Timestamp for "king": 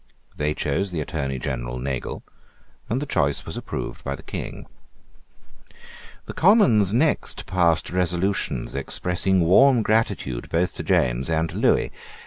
4.23-4.65